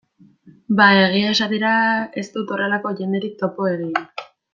[0.77, 1.73] Ba, egia esatera,
[2.23, 4.01] ez dut horrelako jendearekin topo egin.